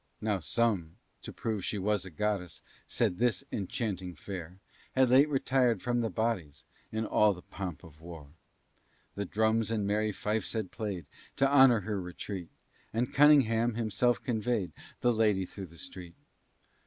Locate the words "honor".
11.47-11.81